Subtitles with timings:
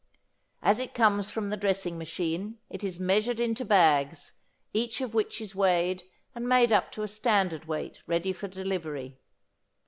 [0.63, 4.33] As it comes from the dressing machine it is measured into bags,
[4.73, 6.01] each of which is weighed
[6.33, 9.19] and made up to a standard weight ready for delivery.